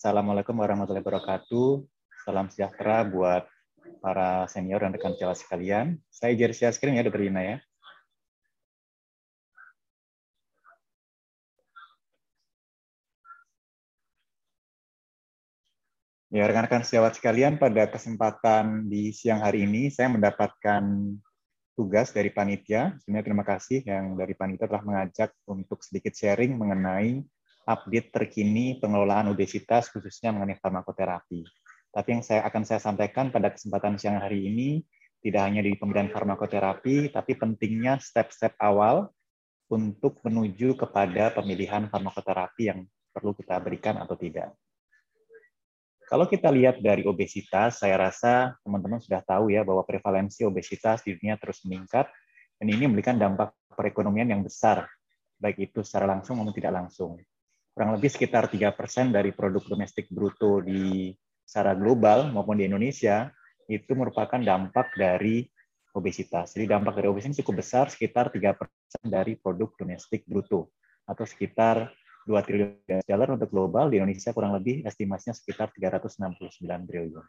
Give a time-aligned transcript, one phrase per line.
[0.00, 1.84] Assalamualaikum warahmatullahi wabarakatuh.
[2.24, 3.44] Salam sejahtera buat
[4.00, 6.00] para senior dan rekan sejawat sekalian.
[6.08, 7.20] Saya Jersey Askrim ya, Dr.
[7.20, 7.56] Lina ya.
[16.32, 21.12] Ya, rekan-rekan sejawat sekalian, pada kesempatan di siang hari ini saya mendapatkan
[21.76, 22.96] tugas dari panitia.
[23.04, 27.20] Sebenarnya terima kasih yang dari panitia telah mengajak untuk sedikit sharing mengenai
[27.70, 31.46] update terkini pengelolaan obesitas khususnya mengenai farmakoterapi.
[31.94, 34.82] Tapi yang saya akan saya sampaikan pada kesempatan siang hari ini
[35.22, 39.14] tidak hanya di pemberian farmakoterapi, tapi pentingnya step-step awal
[39.70, 42.82] untuk menuju kepada pemilihan farmakoterapi yang
[43.14, 44.50] perlu kita berikan atau tidak.
[46.10, 51.14] Kalau kita lihat dari obesitas, saya rasa teman-teman sudah tahu ya bahwa prevalensi obesitas di
[51.14, 52.10] dunia terus meningkat,
[52.58, 54.90] dan ini memberikan dampak perekonomian yang besar,
[55.38, 57.14] baik itu secara langsung maupun tidak langsung.
[57.70, 61.14] Kurang lebih sekitar 3% dari produk domestik bruto di
[61.46, 63.30] secara global maupun di Indonesia
[63.70, 65.46] itu merupakan dampak dari
[65.94, 66.54] obesitas.
[66.54, 68.58] Jadi dampak dari obesitas cukup besar, sekitar 3%
[69.06, 70.74] dari produk domestik bruto,
[71.06, 71.90] atau sekitar
[72.26, 77.26] 2 triliun dolar untuk global, di Indonesia kurang lebih estimasinya sekitar 369 triliun.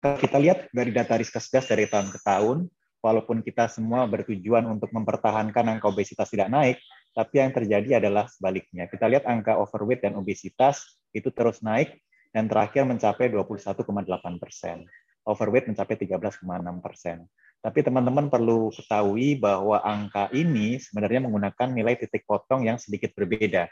[0.00, 2.68] Kalau kita lihat dari data Riskesdas dari tahun ke tahun,
[3.02, 6.78] walaupun kita semua bertujuan untuk mempertahankan angka obesitas tidak naik,
[7.16, 8.84] tapi yang terjadi adalah sebaliknya.
[8.92, 11.96] Kita lihat angka overweight dan obesitas itu terus naik
[12.36, 13.88] dan terakhir mencapai 21,8
[14.36, 14.84] persen.
[15.24, 16.44] Overweight mencapai 13,6
[16.84, 17.24] persen.
[17.64, 23.64] Tapi teman-teman perlu ketahui bahwa angka ini sebenarnya menggunakan nilai titik potong yang sedikit berbeda.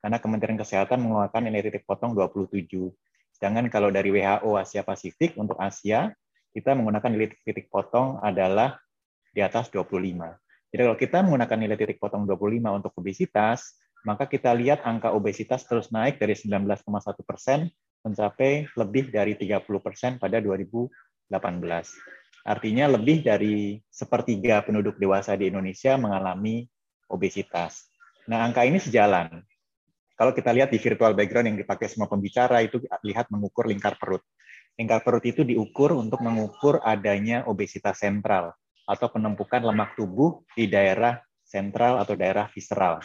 [0.00, 2.64] Karena Kementerian Kesehatan mengeluarkan nilai titik potong 27.
[3.36, 6.16] Sedangkan kalau dari WHO Asia Pasifik untuk Asia,
[6.56, 8.80] kita menggunakan nilai titik potong adalah
[9.36, 10.32] di atas 25.
[10.76, 15.64] Jadi kalau kita menggunakan nilai titik potong 25 untuk obesitas, maka kita lihat angka obesitas
[15.64, 16.84] terus naik dari 19,1
[17.24, 17.72] persen
[18.04, 21.32] mencapai lebih dari 30 persen pada 2018.
[22.44, 26.68] Artinya lebih dari sepertiga penduduk dewasa di Indonesia mengalami
[27.08, 27.88] obesitas.
[28.28, 29.32] Nah, angka ini sejalan.
[30.12, 34.20] Kalau kita lihat di virtual background yang dipakai semua pembicara, itu lihat mengukur lingkar perut.
[34.76, 38.52] Lingkar perut itu diukur untuk mengukur adanya obesitas sentral
[38.86, 43.02] atau penumpukan lemak tubuh di daerah sentral atau daerah visceral.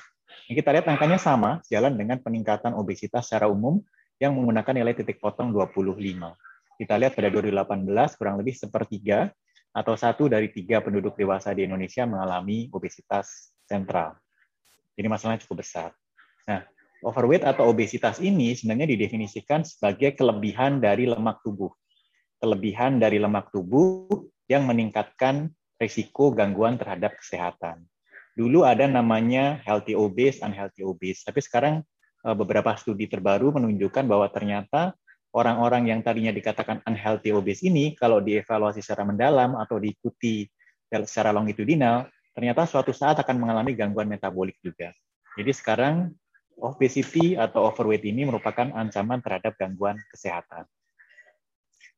[0.48, 3.82] Ini kita lihat angkanya sama, jalan dengan peningkatan obesitas secara umum
[4.22, 5.92] yang menggunakan nilai titik potong 25
[6.82, 7.86] kita lihat pada 2018
[8.18, 9.30] kurang lebih sepertiga
[9.70, 14.18] atau satu dari tiga penduduk dewasa di Indonesia mengalami obesitas sentral.
[14.98, 15.94] Jadi masalahnya cukup besar.
[16.50, 16.66] Nah,
[17.06, 21.70] overweight atau obesitas ini sebenarnya didefinisikan sebagai kelebihan dari lemak tubuh.
[22.42, 24.10] Kelebihan dari lemak tubuh
[24.50, 27.82] yang meningkatkan risiko gangguan terhadap kesehatan.
[28.38, 31.26] Dulu ada namanya healthy obese, unhealthy obese.
[31.26, 31.82] Tapi sekarang
[32.24, 34.94] eh, beberapa studi terbaru menunjukkan bahwa ternyata
[35.34, 40.46] orang-orang yang tadinya dikatakan unhealthy obese ini kalau dievaluasi secara mendalam atau diikuti
[40.92, 44.92] secara longitudinal, ternyata suatu saat akan mengalami gangguan metabolik juga.
[45.40, 46.12] Jadi sekarang
[46.60, 50.68] obesity atau overweight ini merupakan ancaman terhadap gangguan kesehatan.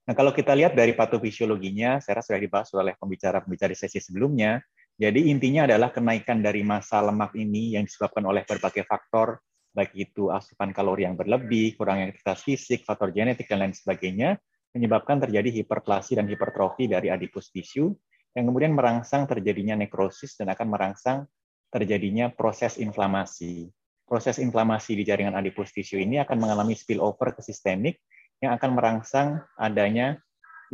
[0.03, 4.59] Nah, kalau kita lihat dari patofisiologinya, saya rasa sudah dibahas oleh pembicara-pembicara di sesi sebelumnya.
[5.00, 9.42] Jadi intinya adalah kenaikan dari massa lemak ini yang disebabkan oleh berbagai faktor
[9.74, 14.38] baik itu asupan kalori yang berlebih, kurang aktivitas fisik, faktor genetik, dan lain sebagainya,
[14.72, 17.90] menyebabkan terjadi hiperplasi dan hipertrofi dari adipus tisu,
[18.38, 21.25] yang kemudian merangsang terjadinya nekrosis dan akan merangsang
[21.74, 23.69] terjadinya proses inflamasi.
[24.06, 27.97] Proses inflamasi di jaringan adipus tisu ini akan mengalami spillover ke sistemik,
[28.44, 30.20] yang akan merangsang adanya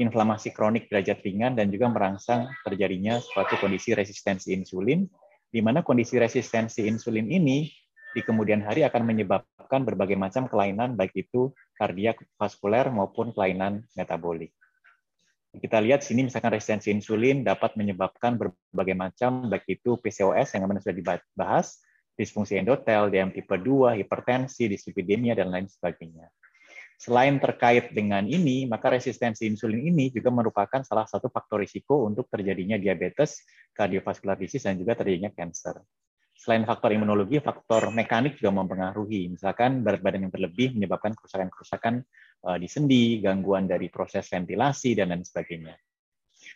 [0.01, 5.05] inflamasi kronik derajat ringan dan juga merangsang terjadinya suatu kondisi resistensi insulin,
[5.53, 7.69] di mana kondisi resistensi insulin ini
[8.09, 14.49] di kemudian hari akan menyebabkan berbagai macam kelainan baik itu kardiak vaskuler maupun kelainan metabolik.
[15.49, 20.81] Kita lihat sini misalkan resistensi insulin dapat menyebabkan berbagai macam baik itu PCOS yang mana
[20.81, 21.81] sudah dibahas,
[22.13, 26.29] disfungsi endotel, DM tipe 2, hipertensi, dislipidemia dan lain sebagainya.
[26.99, 32.27] Selain terkait dengan ini, maka resistensi insulin ini juga merupakan salah satu faktor risiko untuk
[32.27, 35.79] terjadinya diabetes, kardiovaskular disease, dan juga terjadinya kanker
[36.39, 39.27] selain faktor imunologi, faktor mekanik juga mempengaruhi.
[39.35, 41.99] Misalkan berat badan yang berlebih menyebabkan kerusakan-kerusakan
[42.47, 45.75] eh, di sendi, gangguan dari proses ventilasi, dan lain sebagainya.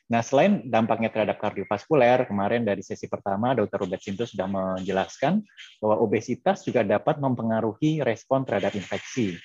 [0.08, 3.84] Nah, selain dampaknya terhadap kardiovaskuler, kemarin dari sesi pertama, Dr.
[3.84, 5.44] Robert Sinto sudah menjelaskan
[5.84, 9.36] bahwa obesitas juga dapat mempengaruhi respon terhadap infeksi.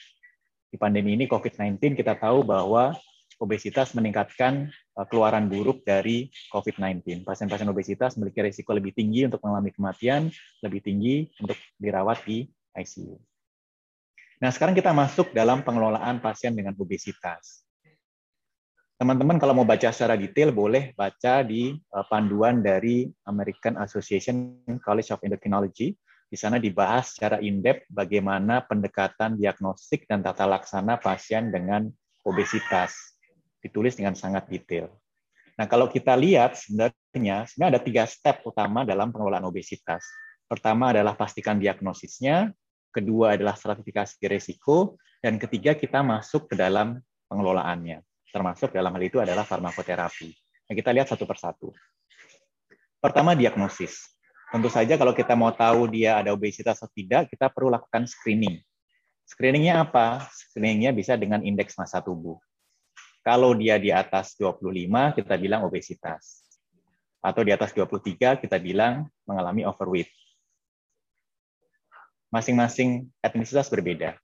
[0.68, 2.92] Di pandemi ini COVID-19 kita tahu bahwa
[3.40, 4.68] obesitas meningkatkan
[4.98, 7.24] uh, keluaran buruk dari COVID-19.
[7.24, 10.28] Pasien-pasien obesitas memiliki risiko lebih tinggi untuk mengalami kematian,
[10.60, 12.44] lebih tinggi untuk dirawat di
[12.76, 13.16] ICU.
[14.38, 17.66] Nah, sekarang kita masuk dalam pengelolaan pasien dengan obesitas.
[18.98, 25.14] Teman-teman kalau mau baca secara detail boleh baca di uh, panduan dari American Association College
[25.14, 25.94] of Endocrinology.
[26.28, 31.88] Di sana dibahas secara in-depth bagaimana pendekatan diagnostik dan tata laksana pasien dengan
[32.22, 33.16] obesitas.
[33.64, 34.92] Ditulis dengan sangat detail.
[35.56, 40.04] Nah, kalau kita lihat sebenarnya sebenarnya ada tiga step utama dalam pengelolaan obesitas.
[40.46, 42.52] Pertama adalah pastikan diagnosisnya,
[42.94, 49.18] kedua adalah stratifikasi risiko, dan ketiga kita masuk ke dalam pengelolaannya termasuk dalam hal itu
[49.20, 50.30] adalah farmakoterapi.
[50.68, 51.72] Nah, kita lihat satu persatu.
[53.00, 54.17] Pertama, diagnosis.
[54.48, 58.64] Tentu saja kalau kita mau tahu dia ada obesitas atau tidak, kita perlu lakukan screening.
[59.28, 60.24] Screeningnya apa?
[60.32, 62.40] Screeningnya bisa dengan indeks massa tubuh.
[63.20, 66.48] Kalau dia di atas 25, kita bilang obesitas.
[67.20, 70.08] Atau di atas 23, kita bilang mengalami overweight.
[72.32, 74.16] Masing-masing etnisitas berbeda.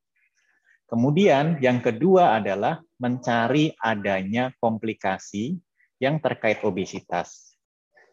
[0.88, 5.61] Kemudian yang kedua adalah mencari adanya komplikasi
[6.00, 7.55] yang terkait obesitas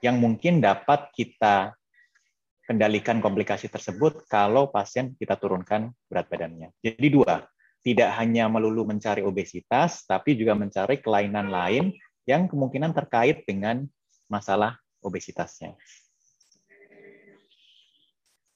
[0.01, 1.77] yang mungkin dapat kita
[2.65, 6.69] kendalikan komplikasi tersebut kalau pasien kita turunkan berat badannya.
[6.79, 7.45] Jadi dua,
[7.81, 11.93] tidak hanya melulu mencari obesitas, tapi juga mencari kelainan lain
[12.29, 13.83] yang kemungkinan terkait dengan
[14.29, 15.73] masalah obesitasnya.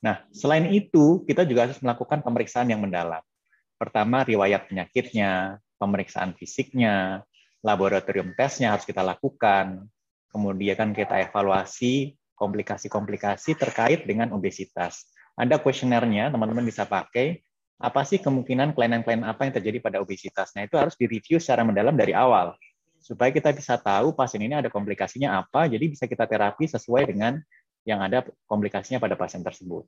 [0.06, 3.26] Nah, selain itu, kita juga harus melakukan pemeriksaan yang mendalam.
[3.82, 7.26] Pertama, riwayat penyakitnya, pemeriksaan fisiknya,
[7.66, 9.90] laboratorium tesnya harus kita lakukan.
[10.30, 15.10] Kemudian kan kita evaluasi komplikasi-komplikasi terkait dengan obesitas.
[15.36, 17.44] Ada kuesionernya, teman-teman bisa pakai.
[17.76, 20.56] Apa sih kemungkinan kelainan-kelainan apa yang terjadi pada obesitas?
[20.56, 22.56] Nah, itu harus direview secara mendalam dari awal.
[23.04, 27.44] Supaya kita bisa tahu pasien ini ada komplikasinya apa, jadi bisa kita terapi sesuai dengan
[27.84, 29.84] yang ada komplikasinya pada pasien tersebut.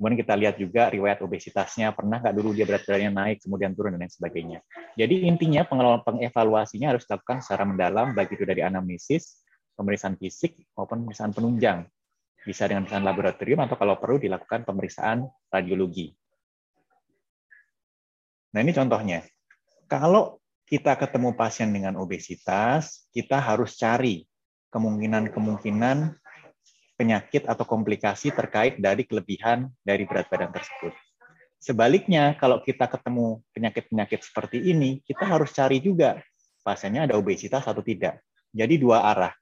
[0.00, 3.92] Kemudian kita lihat juga riwayat obesitasnya, pernah nggak dulu dia berat badannya naik, kemudian turun,
[3.92, 4.64] dan lain sebagainya.
[4.96, 9.39] Jadi intinya pengelolaan pengevaluasinya harus dilakukan secara mendalam, baik itu dari anamnesis,
[9.80, 11.88] pemeriksaan fisik, maupun pemeriksaan penunjang.
[12.44, 16.12] Bisa dengan pemeriksaan laboratorium, atau kalau perlu dilakukan pemeriksaan radiologi.
[18.52, 19.24] Nah ini contohnya.
[19.88, 20.38] Kalau
[20.68, 24.28] kita ketemu pasien dengan obesitas, kita harus cari
[24.70, 26.14] kemungkinan-kemungkinan
[26.94, 30.92] penyakit atau komplikasi terkait dari kelebihan dari berat badan tersebut.
[31.60, 36.20] Sebaliknya, kalau kita ketemu penyakit-penyakit seperti ini, kita harus cari juga
[36.64, 38.20] pasiennya ada obesitas atau tidak.
[38.52, 39.32] Jadi dua arah.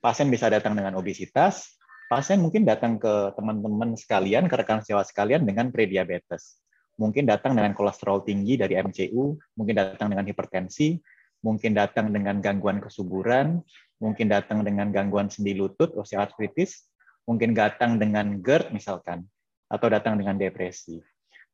[0.00, 1.76] Pasien bisa datang dengan obesitas,
[2.08, 6.56] pasien mungkin datang ke teman-teman sekalian, ke rekan sejawat sekalian dengan prediabetes.
[6.96, 10.96] Mungkin datang dengan kolesterol tinggi dari MCU, mungkin datang dengan hipertensi,
[11.44, 13.60] mungkin datang dengan gangguan kesuburan,
[14.00, 16.88] mungkin datang dengan gangguan sendi lutut, osteoartritis,
[17.28, 19.28] mungkin datang dengan GERD misalkan,
[19.68, 20.96] atau datang dengan depresi.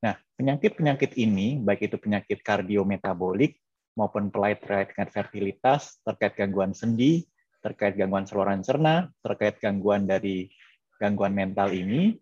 [0.07, 3.59] Nah, penyakit-penyakit ini, baik itu penyakit kardiometabolik
[3.99, 7.27] maupun terkait dengan fertilitas, terkait gangguan sendi,
[7.67, 10.47] terkait gangguan saluran cerna, terkait gangguan dari
[11.03, 12.15] gangguan mental ini,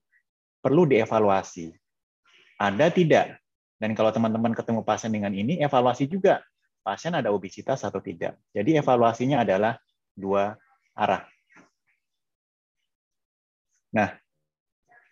[0.65, 1.69] perlu dievaluasi.
[2.57, 3.37] Ada tidak?
[3.77, 6.41] Dan kalau teman-teman ketemu pasien dengan ini, evaluasi juga.
[6.81, 8.41] Pasien ada obesitas atau tidak.
[8.57, 9.77] Jadi evaluasinya adalah
[10.17, 10.57] dua
[10.97, 11.29] arah.
[13.93, 14.17] Nah,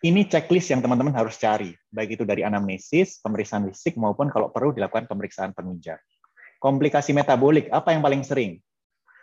[0.01, 4.73] ini checklist yang teman-teman harus cari, baik itu dari anamnesis, pemeriksaan fisik, maupun kalau perlu
[4.73, 6.01] dilakukan pemeriksaan penunjang.
[6.57, 8.57] Komplikasi metabolik, apa yang paling sering?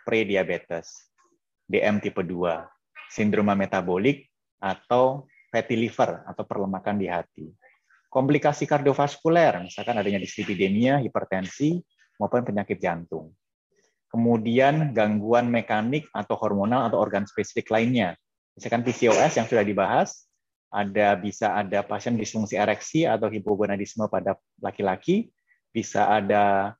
[0.03, 1.11] Prediabetes,
[1.69, 2.31] DM tipe 2,
[3.11, 4.27] sindroma metabolik,
[4.61, 7.47] atau fatty liver, atau perlemakan di hati.
[8.11, 11.79] Komplikasi kardiovaskuler, misalkan adanya dislipidemia, hipertensi,
[12.19, 13.31] maupun penyakit jantung.
[14.11, 18.19] Kemudian gangguan mekanik atau hormonal atau organ spesifik lainnya,
[18.55, 20.27] Misalkan PCOS yang sudah dibahas,
[20.71, 25.31] ada bisa ada pasien disfungsi ereksi atau hipogonadisme pada laki-laki,
[25.71, 26.75] bisa ada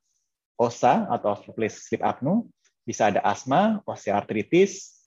[0.56, 2.44] OSA atau sleep apnea,
[2.82, 5.02] bisa ada asma, osteoartritis,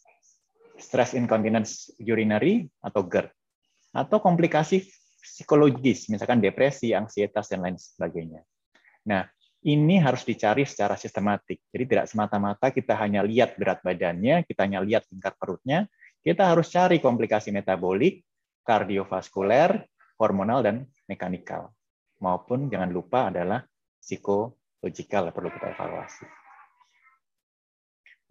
[0.79, 3.31] stress incontinence urinary atau GERD,
[3.95, 4.83] atau komplikasi
[5.19, 8.43] psikologis, misalkan depresi, ansietas, dan lain sebagainya.
[9.07, 9.25] Nah,
[9.65, 11.57] ini harus dicari secara sistematik.
[11.73, 15.89] Jadi tidak semata-mata kita hanya lihat berat badannya, kita hanya lihat tingkat perutnya,
[16.21, 18.21] kita harus cari komplikasi metabolik,
[18.61, 19.81] kardiovaskuler,
[20.21, 21.73] hormonal, dan mekanikal.
[22.21, 23.65] Maupun jangan lupa adalah
[23.97, 26.44] psikologikal perlu kita evaluasi.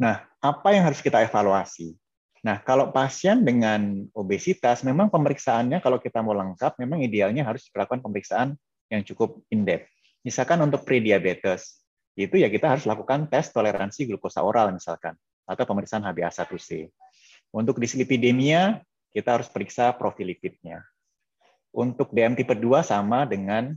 [0.05, 1.97] Nah, apa yang harus kita evaluasi?
[2.45, 8.05] Nah, kalau pasien dengan obesitas, memang pemeriksaannya kalau kita mau lengkap, memang idealnya harus dilakukan
[8.05, 8.53] pemeriksaan
[8.93, 9.89] yang cukup in-depth.
[10.21, 11.81] Misalkan untuk prediabetes,
[12.21, 15.17] itu ya kita harus lakukan tes toleransi glukosa oral misalkan,
[15.49, 16.93] atau pemeriksaan HbA1c.
[17.49, 20.85] Untuk dislipidemia, kita harus periksa profil lipidnya.
[21.73, 23.73] Untuk DM tipe 2 sama dengan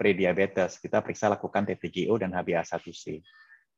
[0.00, 3.20] prediabetes, kita periksa lakukan TTGO dan HbA1c.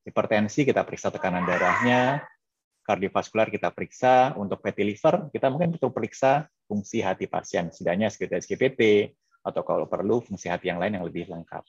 [0.04, 2.24] Hipertensi kita periksa tekanan darahnya,
[2.84, 9.12] kardiovaskular kita periksa, untuk fatty liver kita mungkin perlu periksa fungsi hati pasien, setidaknya SGPT,
[9.44, 11.64] atau kalau perlu fungsi hati yang lain yang lebih lengkap.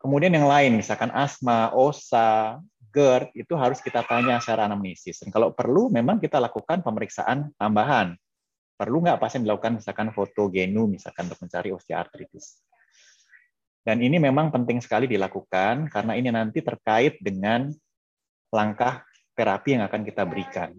[0.00, 2.56] Kemudian yang lain, misalkan asma, OSA,
[2.88, 5.20] GERD, itu harus kita tanya secara anamnesis.
[5.20, 8.16] Dan kalau perlu, memang kita lakukan pemeriksaan tambahan.
[8.80, 12.64] Perlu nggak pasien dilakukan misalkan foto genu, misalkan untuk mencari osteoartritis.
[13.80, 17.72] Dan ini memang penting sekali dilakukan, karena ini nanti terkait dengan
[18.52, 19.00] langkah
[19.32, 20.70] terapi yang akan kita berikan.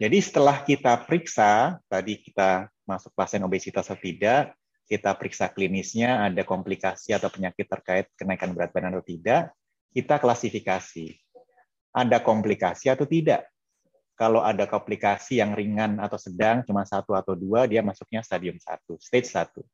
[0.00, 4.56] Jadi setelah kita periksa, tadi kita masuk pasien obesitas atau tidak,
[4.88, 9.52] kita periksa klinisnya, ada komplikasi atau penyakit terkait kenaikan berat badan atau tidak,
[9.92, 11.16] kita klasifikasi.
[11.92, 13.44] Ada komplikasi atau tidak.
[14.16, 19.00] Kalau ada komplikasi yang ringan atau sedang, cuma satu atau dua, dia masuknya stadium satu,
[19.00, 19.64] stage satu.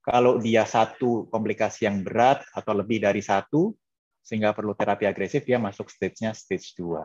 [0.00, 3.76] Kalau dia satu komplikasi yang berat atau lebih dari satu,
[4.24, 7.04] sehingga perlu terapi agresif, dia masuk stage-nya stage 2.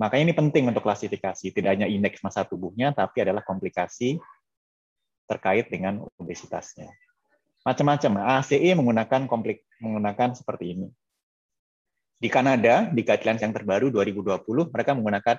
[0.00, 4.16] Makanya ini penting untuk klasifikasi, tidak hanya indeks masa tubuhnya, tapi adalah komplikasi
[5.28, 6.88] terkait dengan obesitasnya.
[7.62, 8.40] Macam-macam.
[8.42, 10.88] ACE menggunakan komplik menggunakan seperti ini.
[12.18, 15.36] Di Kanada, di guidelines yang terbaru 2020, mereka menggunakan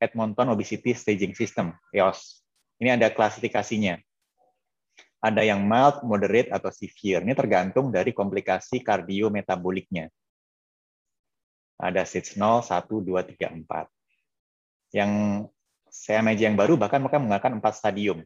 [0.00, 2.40] Edmonton Obesity Staging System, EOS.
[2.80, 4.00] Ini ada klasifikasinya.
[5.20, 7.20] Ada yang mild, moderate, atau severe.
[7.20, 10.08] Ini tergantung dari komplikasi kardiometaboliknya.
[11.80, 14.96] Ada stage 0, 1, 2, 3, 4.
[14.96, 15.12] Yang
[15.90, 18.18] CMIG yang baru bahkan mereka menggunakan 4 stadium.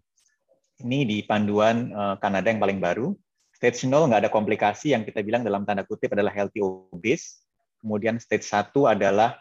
[0.82, 3.14] Ini di panduan eh, Kanada yang paling baru.
[3.54, 7.46] Stage 0 nggak ada komplikasi yang kita bilang dalam tanda kutip adalah healthy obese.
[7.78, 9.38] Kemudian stage 1 adalah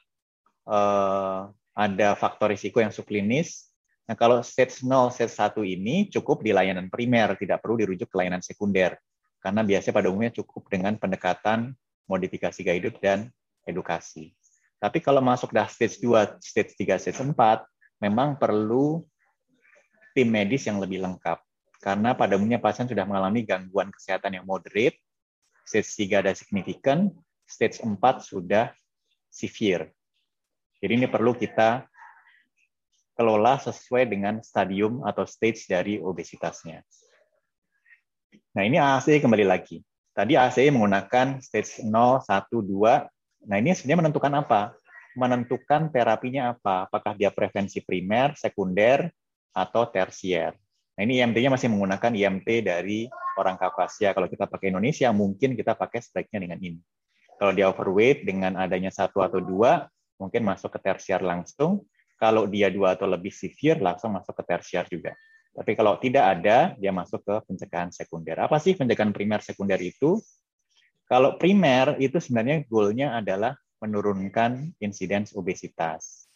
[0.67, 3.72] uh, ada faktor risiko yang subklinis.
[4.03, 8.15] Nah, kalau stage 0, stage 1 ini cukup di layanan primer, tidak perlu dirujuk ke
[8.19, 8.99] layanan sekunder.
[9.39, 11.71] Karena biasanya pada umumnya cukup dengan pendekatan
[12.07, 13.31] modifikasi gaya hidup dan
[13.63, 14.35] edukasi.
[14.79, 17.35] Tapi kalau masuk dah stage 2, stage 3, stage 4,
[18.03, 19.07] memang perlu
[20.11, 21.39] tim medis yang lebih lengkap.
[21.79, 24.99] Karena pada umumnya pasien sudah mengalami gangguan kesehatan yang moderate,
[25.63, 27.07] stage 3 ada signifikan,
[27.47, 28.71] stage 4 sudah
[29.31, 29.95] severe.
[30.83, 31.87] Jadi ini perlu kita
[33.13, 36.81] kelola sesuai dengan stadium atau stage dari obesitasnya.
[38.53, 39.81] Nah ini AAC kembali lagi.
[40.13, 43.49] Tadi AAC menggunakan stage 0, 1, 2.
[43.49, 44.61] Nah ini sebenarnya menentukan apa?
[45.13, 46.89] Menentukan terapinya apa?
[46.89, 49.09] Apakah dia prevensi primer, sekunder,
[49.53, 50.57] atau tersier.
[50.93, 53.05] Nah, ini IMT-nya masih menggunakan IMT dari
[53.37, 54.13] orang Kaukasia.
[54.13, 56.81] Kalau kita pakai Indonesia, mungkin kita pakai speknya dengan ini.
[57.37, 59.89] Kalau dia overweight dengan adanya satu atau dua,
[60.21, 61.85] mungkin masuk ke tersier langsung.
[62.23, 65.11] Kalau dia dua atau lebih severe, langsung masuk ke tersier juga.
[65.51, 68.39] Tapi kalau tidak ada, dia masuk ke pencegahan sekunder.
[68.39, 70.23] Apa sih pencegahan primer sekunder itu?
[71.03, 76.31] Kalau primer itu sebenarnya goalnya adalah menurunkan insiden obesitas.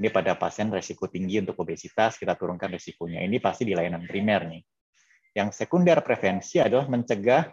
[0.00, 3.20] Ini pada pasien resiko tinggi untuk obesitas, kita turunkan resikonya.
[3.28, 4.62] Ini pasti di layanan primer nih.
[5.36, 7.52] Yang sekunder prevensi adalah mencegah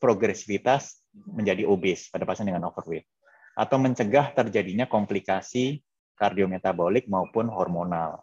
[0.00, 3.04] progresivitas menjadi obes pada pasien dengan overweight.
[3.54, 5.84] Atau mencegah terjadinya komplikasi
[6.18, 8.20] kardiometabolik maupun hormonal.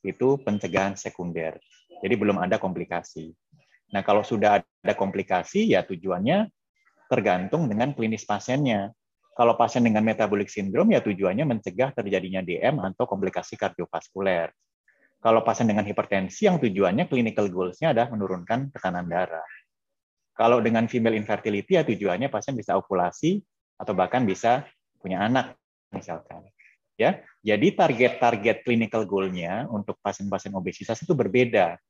[0.00, 1.60] Itu pencegahan sekunder.
[2.00, 3.34] Jadi belum ada komplikasi.
[3.90, 6.48] Nah, kalau sudah ada komplikasi, ya tujuannya
[7.10, 8.94] tergantung dengan klinis pasiennya.
[9.34, 14.54] Kalau pasien dengan metabolic syndrome, ya tujuannya mencegah terjadinya DM atau komplikasi kardiovaskuler.
[15.20, 19.44] Kalau pasien dengan hipertensi, yang tujuannya clinical goals-nya adalah menurunkan tekanan darah.
[20.32, 23.36] Kalau dengan female infertility, ya tujuannya pasien bisa ovulasi
[23.76, 24.64] atau bahkan bisa
[24.96, 25.56] punya anak,
[25.92, 26.48] misalkan.
[27.00, 31.80] Ya, jadi target-target clinical goal-nya untuk pasien-pasien obesitas itu berbeda,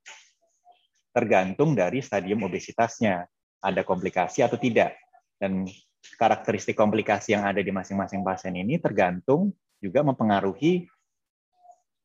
[1.11, 3.26] tergantung dari stadium obesitasnya,
[3.59, 4.95] ada komplikasi atau tidak.
[5.35, 5.67] Dan
[6.14, 9.50] karakteristik komplikasi yang ada di masing-masing pasien ini tergantung
[9.83, 10.87] juga mempengaruhi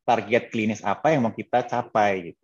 [0.01, 2.33] target klinis apa yang mau kita capai.
[2.33, 2.41] Gitu.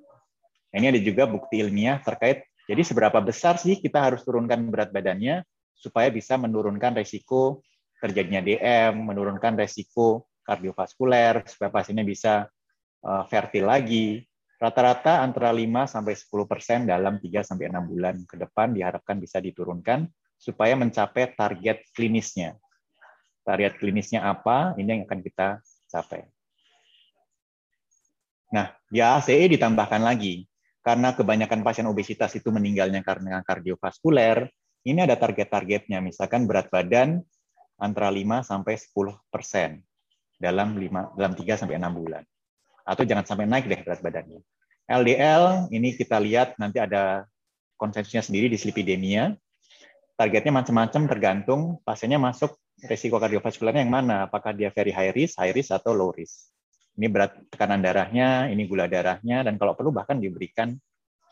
[0.69, 4.95] Nah, ini ada juga bukti ilmiah terkait jadi seberapa besar sih kita harus turunkan berat
[4.95, 5.43] badannya
[5.75, 7.65] supaya bisa menurunkan resiko
[7.99, 12.51] terjadinya DM, menurunkan resiko kardiovaskuler, supaya pasiennya bisa
[13.07, 14.27] uh, fertil lagi.
[14.61, 19.41] Rata-rata antara 5 sampai 10 persen dalam 3 sampai 6 bulan ke depan diharapkan bisa
[19.41, 20.05] diturunkan
[20.37, 22.59] supaya mencapai target klinisnya.
[23.41, 24.77] Target klinisnya apa?
[24.77, 26.29] Ini yang akan kita capai.
[28.53, 30.45] Nah, di ACE ditambahkan lagi,
[30.85, 34.45] karena kebanyakan pasien obesitas itu meninggalnya karena kardiovaskuler,
[34.85, 37.21] ini ada target-targetnya, misalkan berat badan
[37.81, 39.81] antara 5 sampai 10 persen
[40.41, 42.25] dalam 5 dalam 3 sampai 6 bulan.
[42.81, 44.41] Atau jangan sampai naik deh berat badannya.
[44.89, 47.29] LDL ini kita lihat nanti ada
[47.77, 49.37] konsensusnya sendiri di slipidemia.
[50.17, 55.53] Targetnya macam-macam tergantung pasiennya masuk resiko kardiovaskularnya yang mana, apakah dia very high risk, high
[55.53, 56.49] risk atau low risk.
[56.97, 60.75] Ini berat tekanan darahnya, ini gula darahnya, dan kalau perlu bahkan diberikan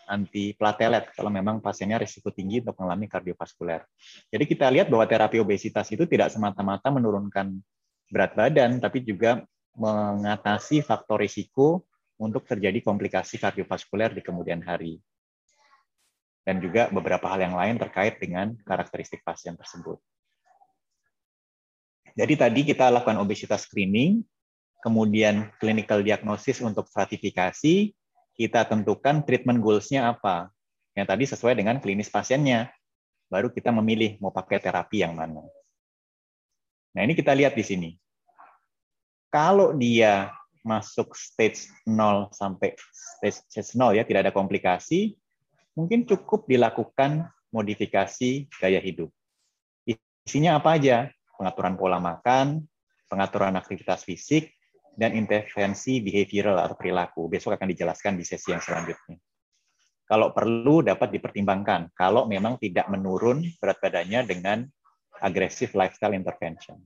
[0.09, 3.85] antiplatelet kalau memang pasiennya risiko tinggi untuk mengalami kardiovaskuler.
[4.33, 7.61] Jadi kita lihat bahwa terapi obesitas itu tidak semata-mata menurunkan
[8.09, 9.45] berat badan, tapi juga
[9.77, 11.87] mengatasi faktor risiko
[12.19, 14.99] untuk terjadi komplikasi kardiovaskuler di kemudian hari.
[16.43, 20.01] Dan juga beberapa hal yang lain terkait dengan karakteristik pasien tersebut.
[22.17, 24.25] Jadi tadi kita lakukan obesitas screening,
[24.83, 27.93] kemudian clinical diagnosis untuk stratifikasi,
[28.35, 30.49] kita tentukan treatment goals-nya apa.
[30.97, 32.71] Yang tadi sesuai dengan klinis pasiennya.
[33.29, 35.45] Baru kita memilih mau pakai terapi yang mana.
[36.93, 37.89] Nah, ini kita lihat di sini.
[39.29, 40.34] Kalau dia
[40.65, 42.74] masuk stage 0 sampai
[43.29, 45.13] stage 0 ya, tidak ada komplikasi,
[45.77, 49.10] mungkin cukup dilakukan modifikasi gaya hidup.
[50.25, 51.10] Isinya apa aja?
[51.38, 52.65] Pengaturan pola makan,
[53.08, 54.53] pengaturan aktivitas fisik,
[55.00, 57.31] dan intervensi behavioral atau perilaku.
[57.31, 59.15] Besok akan dijelaskan di sesi yang selanjutnya.
[60.10, 64.65] Kalau perlu dapat dipertimbangkan kalau memang tidak menurun berat badannya dengan
[65.19, 66.79] agresif lifestyle intervention.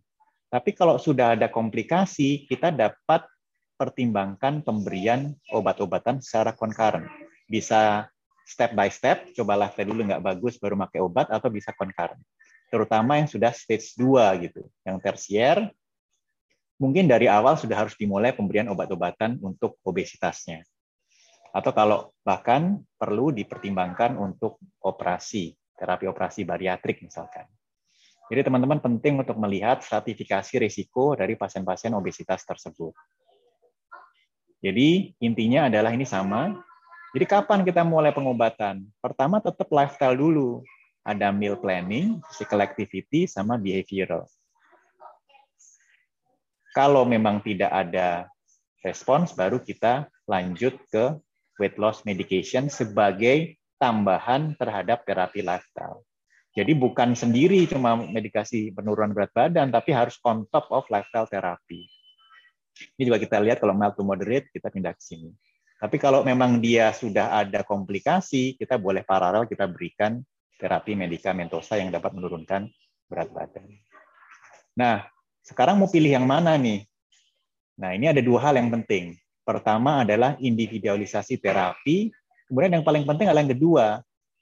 [0.54, 3.26] Tapi kalau sudah ada komplikasi, kita dapat
[3.74, 7.10] pertimbangkan pemberian obat-obatan secara concurrent.
[7.50, 8.06] Bisa
[8.46, 12.22] step by step, coba lifestyle dulu nggak bagus baru pakai obat atau bisa concurrent.
[12.70, 15.74] Terutama yang sudah stage 2 gitu, yang tersier
[16.82, 20.66] mungkin dari awal sudah harus dimulai pemberian obat-obatan untuk obesitasnya.
[21.54, 27.46] Atau kalau bahkan perlu dipertimbangkan untuk operasi, terapi operasi bariatrik misalkan.
[28.32, 32.96] Jadi teman-teman penting untuk melihat stratifikasi risiko dari pasien-pasien obesitas tersebut.
[34.64, 36.56] Jadi intinya adalah ini sama.
[37.12, 38.88] Jadi kapan kita mulai pengobatan?
[39.04, 40.64] Pertama tetap lifestyle dulu.
[41.04, 44.24] Ada meal planning, physical activity, sama behavioral.
[46.72, 48.32] Kalau memang tidak ada
[48.82, 51.20] respons, baru kita lanjut ke
[51.60, 56.08] weight loss medication sebagai tambahan terhadap terapi lifestyle.
[56.54, 61.82] Jadi bukan sendiri cuma medikasi penurunan berat badan, tapi harus on top of lifestyle terapi.
[62.98, 65.34] Ini juga kita lihat kalau mild to moderate, kita pindah ke sini.
[65.82, 70.22] Tapi kalau memang dia sudah ada komplikasi, kita boleh paralel kita berikan
[70.62, 72.70] terapi medikamentosa yang dapat menurunkan
[73.10, 73.68] berat badan.
[74.78, 75.04] Nah,
[75.44, 76.86] sekarang mau pilih yang mana nih?
[77.82, 79.18] Nah, ini ada dua hal yang penting.
[79.44, 82.14] Pertama adalah individualisasi terapi.
[82.48, 83.86] Kemudian yang paling penting adalah yang kedua.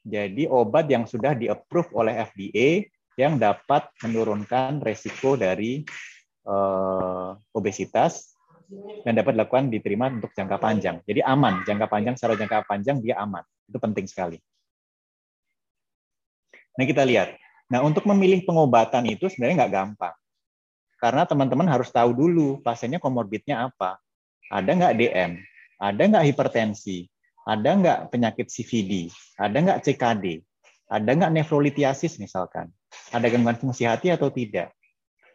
[0.02, 5.86] Jadi obat yang sudah di-approve oleh FDA yang dapat menurunkan resiko dari
[6.50, 8.34] uh, obesitas
[9.04, 10.98] dan dapat dilakukan diterima untuk jangka panjang.
[11.04, 13.44] Jadi aman, jangka panjang secara jangka panjang dia aman.
[13.68, 14.40] Itu penting sekali.
[16.80, 17.36] Nah kita lihat.
[17.68, 20.16] Nah untuk memilih pengobatan itu sebenarnya nggak gampang.
[21.02, 24.00] Karena teman-teman harus tahu dulu pasiennya komorbidnya apa.
[24.48, 25.32] Ada nggak DM?
[25.82, 27.11] Ada nggak hipertensi?
[27.42, 29.10] Ada nggak penyakit CVD?
[29.38, 30.46] Ada nggak CKD?
[30.92, 32.70] Ada nggak nefrolitiasis misalkan?
[33.10, 34.76] Ada gangguan fungsi hati atau tidak?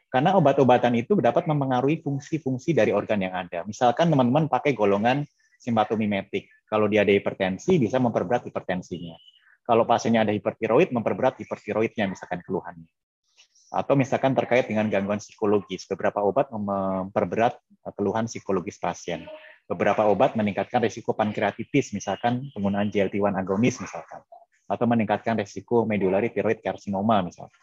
[0.06, 3.66] Karena obat-obatan itu dapat mempengaruhi fungsi-fungsi dari organ yang ada.
[3.66, 5.26] Misalkan teman-teman pakai golongan
[5.58, 6.46] simpatomimetik.
[6.70, 9.18] Kalau dia ada hipertensi, bisa memperberat hipertensinya.
[9.66, 12.86] Kalau pasiennya ada hipertiroid, memperberat hipertiroidnya, misalkan keluhannya
[13.66, 15.84] atau misalkan terkait dengan gangguan psikologis.
[15.90, 17.58] Beberapa obat memperberat
[17.98, 19.26] keluhan psikologis pasien.
[19.66, 24.22] Beberapa obat meningkatkan risiko pankreatitis, misalkan penggunaan GLT-1 agonis misalkan.
[24.70, 27.62] Atau meningkatkan risiko medullary thyroid carcinoma misalkan.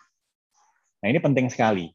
[1.03, 1.91] Nah ini penting sekali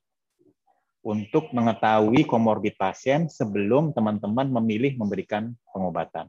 [1.05, 6.29] untuk mengetahui komorbid pasien sebelum teman-teman memilih memberikan pengobatan.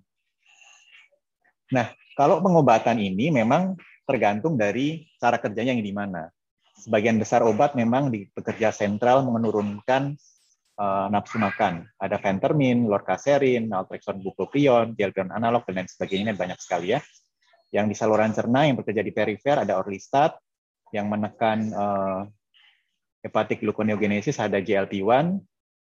[1.76, 3.76] Nah, kalau pengobatan ini memang
[4.08, 6.32] tergantung dari cara kerjanya yang di mana
[6.80, 10.15] sebagian besar obat memang di pekerja sentral menurunkan
[10.80, 11.84] uh, nafsu makan.
[12.00, 17.04] Ada fentermin, lorcaserin, naltrexone bupropion, GLP-1 analog, dan lain sebagainya, banyak sekali ya.
[17.70, 20.39] Yang di saluran cerna yang bekerja di perifer ada orlistat,
[20.96, 22.22] yang menekan uh,
[23.22, 25.38] hepatic gluconeogenesis ada GLP-1,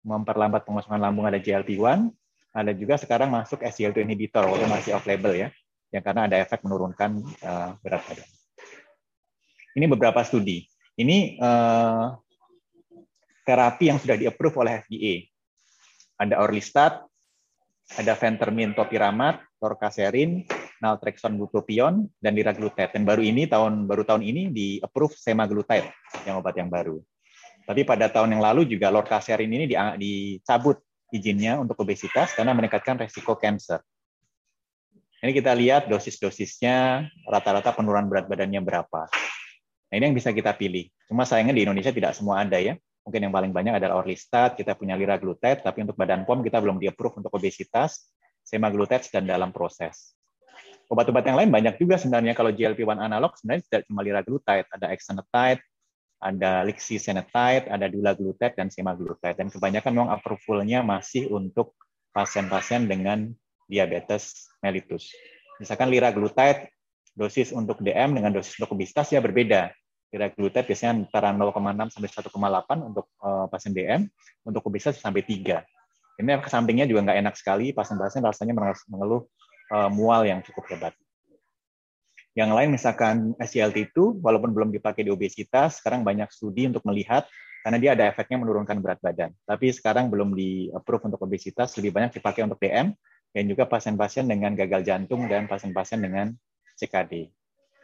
[0.03, 2.09] memperlambat pengosongan lambung ada GLP-1,
[2.57, 5.48] ada juga sekarang masuk SGLT2 inhibitor, walaupun masih off label ya,
[5.94, 8.29] yang karena ada efek menurunkan uh, berat badan.
[9.79, 10.66] Ini beberapa studi.
[10.98, 12.18] Ini uh,
[13.48, 15.24] terapi yang sudah di-approve oleh FDA.
[16.20, 17.00] Ada Orlistat,
[17.96, 20.44] ada Ventermin topiramat, Lorcaserin,
[20.84, 22.92] Naltrexone bupropion, dan liraglutide.
[22.92, 25.88] Dan baru ini tahun baru tahun ini di-approve semaglutide
[26.28, 27.00] yang obat yang baru.
[27.64, 29.64] Tapi pada tahun yang lalu juga Lorcaserin ini
[29.96, 33.80] dicabut izinnya untuk obesitas karena meningkatkan resiko cancer.
[35.18, 39.11] Ini kita lihat dosis-dosisnya, rata-rata penurunan berat badannya berapa.
[39.88, 40.87] Nah, ini yang bisa kita pilih.
[41.11, 42.78] Cuma sayangnya di Indonesia tidak semua ada ya.
[43.09, 46.77] Mungkin yang paling banyak adalah Orlistat, kita punya liraglutide, tapi untuk badan POM kita belum
[46.77, 48.12] di-approve untuk obesitas,
[48.44, 50.12] semaglutide dan dalam proses.
[50.92, 55.64] Obat-obat yang lain banyak juga sebenarnya kalau GLP-1 analog sebenarnya tidak cuma liraglutide, ada exenatide,
[56.21, 59.40] ada lixisenatide, ada dulaglutide dan semaglutide.
[59.40, 61.73] Dan kebanyakan memang approval-nya masih untuk
[62.12, 63.33] pasien-pasien dengan
[63.64, 65.16] diabetes mellitus.
[65.57, 66.68] Misalkan liraglutide,
[67.16, 69.73] dosis untuk DM dengan dosis untuk obesitas ya berbeda.
[70.09, 74.09] Liraglutide biasanya antara 0,6 sampai 1,8 untuk uh, pasien DM,
[74.49, 75.61] untuk obesitas sampai 3.
[76.18, 78.57] Ini ke sampingnya juga nggak enak sekali, pasien-pasien rasanya
[78.90, 79.29] mengeluh
[79.71, 80.97] uh, mual yang cukup hebat.
[82.35, 87.27] Yang lain misalkan SGLT2, walaupun belum dipakai di obesitas, sekarang banyak studi untuk melihat
[87.66, 89.35] karena dia ada efeknya menurunkan berat badan.
[89.44, 92.94] Tapi sekarang belum di-approve untuk obesitas, lebih banyak dipakai untuk DM,
[93.35, 96.33] dan juga pasien-pasien dengan gagal jantung dan pasien-pasien dengan
[96.79, 97.29] CKD.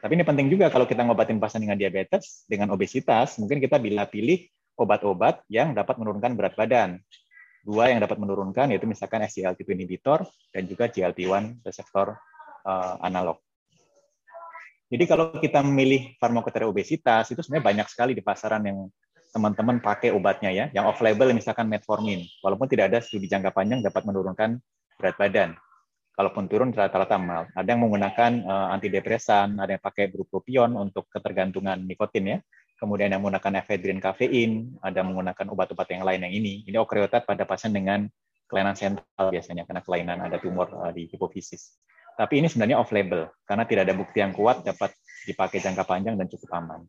[0.05, 4.05] Tapi ini penting juga kalau kita ngobatin pasien dengan diabetes, dengan obesitas, mungkin kita bila
[4.05, 4.37] pilih
[4.77, 7.01] obat-obat yang dapat menurunkan berat badan.
[7.65, 12.21] Dua yang dapat menurunkan yaitu misalkan SGLT2 inhibitor dan juga GLP-1 reseptor
[12.69, 13.41] uh, analog.
[14.93, 18.93] Jadi kalau kita memilih farmakoterapi obesitas itu sebenarnya banyak sekali di pasaran yang
[19.33, 23.81] teman-teman pakai obatnya ya, yang off label misalkan metformin, walaupun tidak ada studi jangka panjang
[23.81, 24.61] dapat menurunkan
[25.01, 25.57] berat badan.
[26.15, 27.51] Kalaupun turun rata-rata mal.
[27.59, 32.39] Ada yang menggunakan uh, antidepresan, ada yang pakai bupropion untuk ketergantungan nikotin ya.
[32.79, 36.63] Kemudian yang menggunakan efedrin kafein, ada menggunakan obat-obat yang lain yang ini.
[36.71, 38.07] Ini okreotide pada pasien dengan
[38.47, 41.83] kelainan sentral biasanya karena kelainan ada tumor uh, di hipofisis.
[42.15, 44.95] Tapi ini sebenarnya off label karena tidak ada bukti yang kuat dapat
[45.27, 46.87] dipakai jangka panjang dan cukup aman.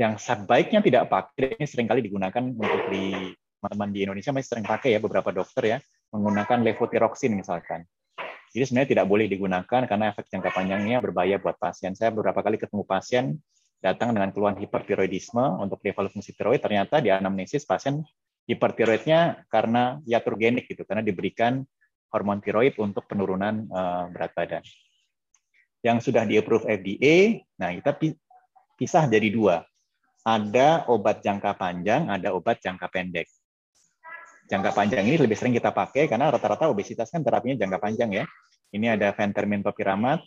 [0.00, 4.66] Yang sebaiknya tidak pakai ini sering kali digunakan untuk di teman-teman di Indonesia masih sering
[4.68, 5.78] pakai ya beberapa dokter ya
[6.12, 7.84] menggunakan levotiroxin misalkan.
[8.54, 11.92] Jadi sebenarnya tidak boleh digunakan karena efek jangka panjangnya berbahaya buat pasien.
[11.92, 13.24] Saya beberapa kali ketemu pasien
[13.82, 18.00] datang dengan keluhan hipertiroidisme untuk level fungsi tiroid, ternyata di anamnesis pasien
[18.48, 21.66] hipertiroidnya karena iatrogenik gitu, karena diberikan
[22.14, 24.62] hormon tiroid untuk penurunan uh, berat badan.
[25.84, 27.94] Yang sudah di-approve FDA, nah kita
[28.80, 29.62] pisah jadi dua.
[30.26, 33.30] Ada obat jangka panjang, ada obat jangka pendek
[34.46, 38.24] jangka panjang ini lebih sering kita pakai karena rata-rata obesitas kan terapinya jangka panjang ya.
[38.70, 40.22] Ini ada fentermin topiramat,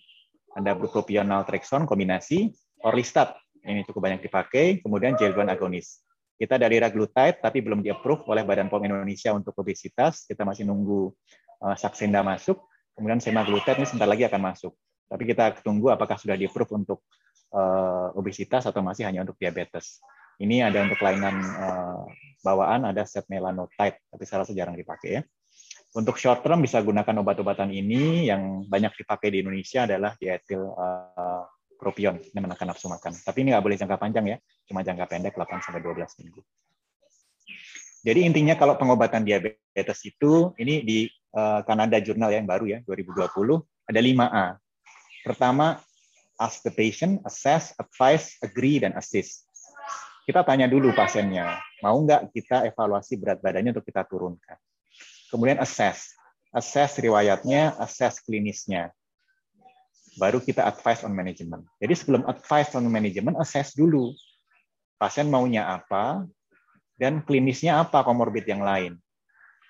[0.56, 2.52] ada bupropion naltrexone kombinasi,
[2.84, 3.36] orlistat
[3.68, 6.04] ini cukup banyak dipakai, kemudian GLP-1 agonis.
[6.40, 10.24] Kita dari raglutide tapi belum di-approve oleh Badan POM Indonesia untuk obesitas.
[10.24, 11.12] Kita masih nunggu
[11.60, 12.64] uh, Saxenda masuk,
[12.96, 14.72] kemudian semaglutide ini sebentar lagi akan masuk.
[15.12, 17.04] Tapi kita tunggu apakah sudah di-approve untuk
[17.52, 20.00] uh, obesitas atau masih hanya untuk diabetes.
[20.40, 22.08] Ini ada untuk kelainan uh,
[22.40, 25.22] bawaan ada setmelanotide, tapi saya rasa dipakai ya.
[25.92, 31.44] Untuk short term bisa gunakan obat-obatan ini yang banyak dipakai di Indonesia adalah dietil uh,
[31.76, 33.20] propion ini menekan nafsu makan.
[33.20, 34.38] Tapi ini nggak boleh jangka panjang ya,
[34.70, 36.42] cuma jangka pendek 8 sampai 12 minggu.
[38.00, 41.00] Jadi intinya kalau pengobatan diabetes itu ini di
[41.36, 43.28] uh, Kanada Journal yang baru ya 2020
[43.92, 44.46] ada 5A.
[45.26, 45.84] Pertama,
[46.40, 49.49] ask the patient, assess, advise, agree, dan assist
[50.30, 54.62] kita tanya dulu pasiennya, mau nggak kita evaluasi berat badannya untuk kita turunkan.
[55.34, 56.14] Kemudian assess,
[56.54, 58.94] assess riwayatnya, assess klinisnya.
[60.22, 61.66] Baru kita advice on management.
[61.82, 64.14] Jadi sebelum advice on management, assess dulu.
[65.02, 66.30] Pasien maunya apa,
[66.94, 69.02] dan klinisnya apa komorbid yang lain.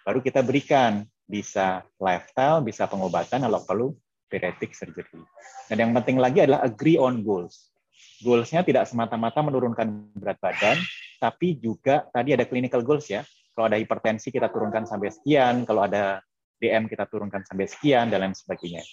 [0.03, 3.87] Baru kita berikan, bisa lifestyle, bisa pengobatan, kalau perlu
[4.27, 5.23] pediatric surgery.
[5.71, 7.71] Dan yang penting lagi adalah agree on goals
[8.19, 10.77] goals-nya tidak semata-mata menurunkan berat badan,
[11.19, 13.23] tapi juga tadi ada clinical goals ya.
[13.55, 16.23] Kalau ada hipertensi kita turunkan sampai sekian, kalau ada
[16.59, 18.83] DM kita turunkan sampai sekian, dan lain sebagainya.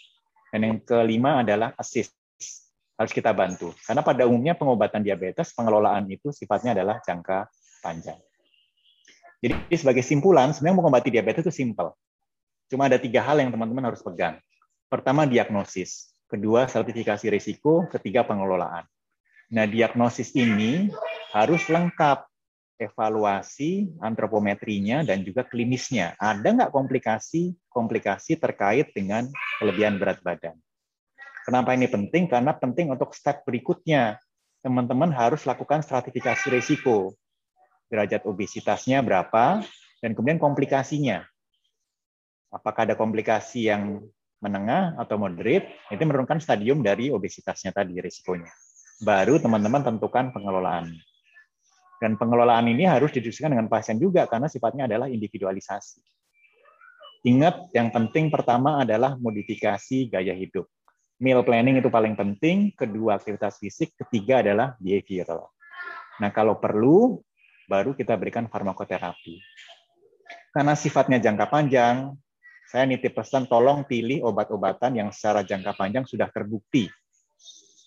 [0.51, 2.15] Dan yang kelima adalah assist.
[2.97, 3.77] Harus kita bantu.
[3.85, 7.45] Karena pada umumnya pengobatan diabetes, pengelolaan itu sifatnya adalah jangka
[7.85, 8.17] panjang.
[9.45, 11.93] Jadi sebagai simpulan, sebenarnya mengobati diabetes itu simple.
[12.73, 14.41] Cuma ada tiga hal yang teman-teman harus pegang.
[14.89, 16.17] Pertama, diagnosis.
[16.25, 17.85] Kedua, sertifikasi risiko.
[17.93, 18.89] Ketiga, pengelolaan.
[19.47, 20.91] Nah, diagnosis ini
[21.31, 22.27] harus lengkap
[22.83, 26.19] evaluasi antropometrinya dan juga klinisnya.
[26.19, 29.31] Ada nggak komplikasi-komplikasi terkait dengan
[29.63, 30.59] kelebihan berat badan?
[31.47, 32.27] Kenapa ini penting?
[32.27, 34.19] Karena penting untuk step berikutnya.
[34.67, 37.15] Teman-teman harus lakukan stratifikasi risiko.
[37.87, 39.63] Derajat obesitasnya berapa,
[40.03, 41.23] dan kemudian komplikasinya.
[42.51, 44.03] Apakah ada komplikasi yang
[44.43, 48.51] menengah atau moderate, itu menurunkan stadium dari obesitasnya tadi, risikonya
[49.01, 50.93] baru teman-teman tentukan pengelolaan.
[51.97, 56.05] Dan pengelolaan ini harus didiskusikan dengan pasien juga karena sifatnya adalah individualisasi.
[57.27, 60.69] Ingat yang penting pertama adalah modifikasi gaya hidup.
[61.17, 65.49] meal planning itu paling penting, kedua aktivitas fisik, ketiga adalah behavioral.
[66.21, 67.25] Nah, kalau perlu,
[67.73, 69.41] baru kita berikan farmakoterapi.
[70.53, 72.13] Karena sifatnya jangka panjang,
[72.69, 76.85] saya nitip pesan tolong pilih obat-obatan yang secara jangka panjang sudah terbukti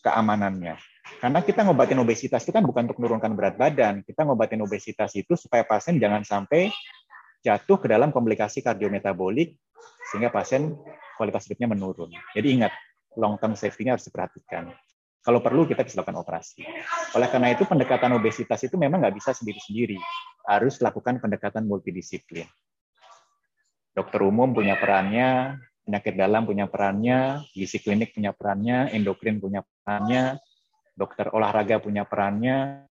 [0.02, 0.89] keamanannya.
[1.20, 5.36] Karena kita ngobatin obesitas itu kan bukan untuk menurunkan berat badan, kita ngobatin obesitas itu
[5.36, 6.72] supaya pasien jangan sampai
[7.44, 9.60] jatuh ke dalam komplikasi kardiometabolik
[10.12, 10.80] sehingga pasien
[11.20, 12.16] kualitas hidupnya menurun.
[12.32, 12.72] Jadi ingat,
[13.20, 14.72] long term safety-nya harus diperhatikan.
[15.20, 16.64] Kalau perlu kita bisa lakukan operasi.
[17.20, 20.00] Oleh karena itu pendekatan obesitas itu memang nggak bisa sendiri-sendiri.
[20.48, 22.48] Harus lakukan pendekatan multidisiplin.
[23.92, 30.40] Dokter umum punya perannya, penyakit dalam punya perannya, gizi klinik punya perannya, endokrin punya perannya,
[31.00, 32.84] dokter olahraga punya perannya,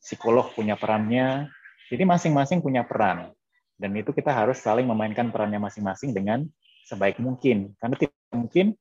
[0.00, 1.52] psikolog punya perannya.
[1.92, 3.30] Jadi masing-masing punya peran.
[3.76, 6.48] Dan itu kita harus saling memainkan perannya masing-masing dengan
[6.88, 7.76] sebaik mungkin.
[7.76, 8.72] Karena tidak mungkin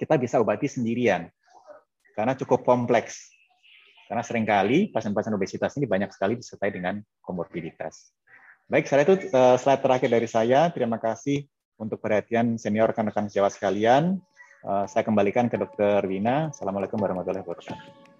[0.00, 1.28] kita bisa obati sendirian
[2.16, 3.32] karena cukup kompleks.
[4.08, 8.12] Karena sering kali pasien-pasien obesitas ini banyak sekali disertai dengan komorbiditas.
[8.68, 10.68] Baik, saya itu uh, slide terakhir dari saya.
[10.68, 11.48] Terima kasih
[11.80, 14.20] untuk perhatian senior rekan-rekan sejawat sekalian.
[14.62, 16.06] Uh, saya kembalikan ke Dr.
[16.06, 16.54] Wina.
[16.54, 18.11] Assalamualaikum warahmatullahi wabarakatuh.